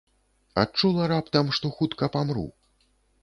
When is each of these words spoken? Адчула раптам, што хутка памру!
Адчула 0.61 1.03
раптам, 1.11 1.51
што 1.59 1.71
хутка 1.81 2.09
памру! 2.15 2.47